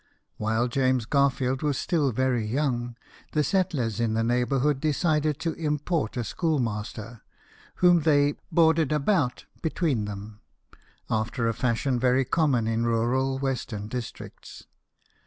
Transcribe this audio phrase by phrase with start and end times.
[0.37, 2.95] While James Garfield was still very young,
[3.33, 7.21] the settlers in the neighbourhood decided to import a schoolmaster,
[7.75, 10.39] whom they" boarded about" between them,
[11.07, 14.65] after a fashion very common in rural western districts.